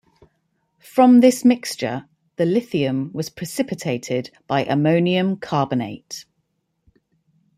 [0.79, 2.05] From this mixture,
[2.37, 6.25] the lithium was precipitated by ammonium carbonate.